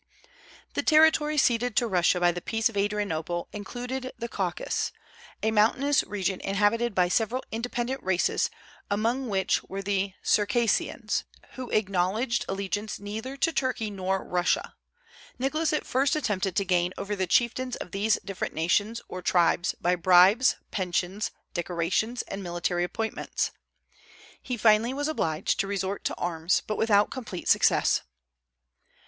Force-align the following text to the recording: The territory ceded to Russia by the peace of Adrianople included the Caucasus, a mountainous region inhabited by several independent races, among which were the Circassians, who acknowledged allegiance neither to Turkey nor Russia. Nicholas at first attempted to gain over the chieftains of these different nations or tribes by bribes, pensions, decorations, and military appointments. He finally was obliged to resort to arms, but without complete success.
The 0.73 0.81
territory 0.81 1.37
ceded 1.37 1.75
to 1.75 1.85
Russia 1.85 2.19
by 2.19 2.31
the 2.31 2.41
peace 2.41 2.69
of 2.69 2.75
Adrianople 2.75 3.47
included 3.53 4.11
the 4.17 4.27
Caucasus, 4.27 4.91
a 5.43 5.51
mountainous 5.51 6.03
region 6.05 6.41
inhabited 6.41 6.95
by 6.95 7.07
several 7.07 7.43
independent 7.51 8.01
races, 8.01 8.49
among 8.89 9.29
which 9.29 9.61
were 9.61 9.83
the 9.83 10.13
Circassians, 10.23 11.25
who 11.53 11.69
acknowledged 11.69 12.45
allegiance 12.49 12.99
neither 12.99 13.37
to 13.37 13.53
Turkey 13.53 13.91
nor 13.91 14.23
Russia. 14.27 14.73
Nicholas 15.37 15.71
at 15.71 15.85
first 15.85 16.15
attempted 16.15 16.55
to 16.55 16.65
gain 16.65 16.95
over 16.97 17.15
the 17.15 17.27
chieftains 17.27 17.75
of 17.75 17.91
these 17.91 18.17
different 18.25 18.55
nations 18.55 19.01
or 19.07 19.21
tribes 19.21 19.75
by 19.79 19.93
bribes, 19.95 20.55
pensions, 20.71 21.29
decorations, 21.53 22.23
and 22.23 22.41
military 22.41 22.83
appointments. 22.83 23.51
He 24.41 24.57
finally 24.57 24.95
was 24.95 25.07
obliged 25.07 25.59
to 25.59 25.67
resort 25.67 26.03
to 26.05 26.15
arms, 26.15 26.63
but 26.65 26.79
without 26.79 27.11
complete 27.11 27.47
success. 27.47 28.01